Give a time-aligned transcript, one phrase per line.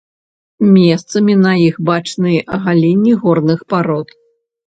[0.75, 4.07] Месцамі на іх бачныя агаленні горных парод.